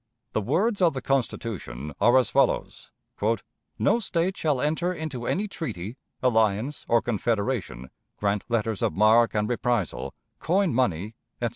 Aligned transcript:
The 0.33 0.41
words 0.41 0.81
of 0.81 0.93
the 0.93 1.01
Constitution 1.03 1.93
are 2.01 2.17
as 2.17 2.31
follows: 2.31 2.89
"No 3.77 3.99
State 3.99 4.35
shall 4.35 4.59
enter 4.59 4.91
into 4.91 5.27
any 5.27 5.47
treaty, 5.47 5.95
alliance, 6.23 6.87
or 6.89 7.03
confederation, 7.03 7.91
grant 8.17 8.43
letters 8.49 8.81
of 8.81 8.93
marque 8.93 9.35
and 9.35 9.47
reprisal, 9.47 10.15
coin 10.39 10.73
money, 10.73 11.13
etc." 11.39 11.49